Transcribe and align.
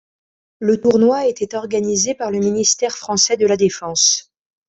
Le 0.57 0.81
tournoi 0.81 1.27
était 1.27 1.53
organisé 1.53 2.15
par 2.15 2.31
le 2.31 2.39
ministère 2.39 2.93
français 2.97 3.37
de 3.37 3.45
la 3.45 3.55
Défense. 3.55 4.31